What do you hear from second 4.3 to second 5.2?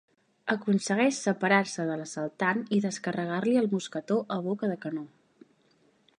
a boca de canó.